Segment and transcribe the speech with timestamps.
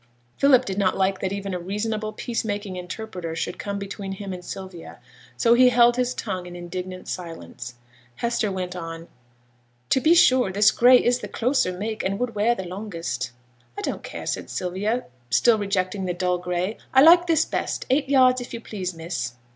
[0.35, 4.33] Philip did not like that even a reasonable peace making interpreter should come between him
[4.33, 4.97] and Sylvia,
[5.37, 7.75] so he held his tongue in indignant silence.
[8.15, 9.09] Hester went on:
[9.91, 13.29] 'To be sure, this gray is the closer make, and would wear the longest.'
[13.77, 16.79] 'I don't care,' said Sylvia, still rejecting the dull gray.
[16.95, 17.85] 'I like this best.
[17.91, 19.33] Eight yards, if you please, miss.'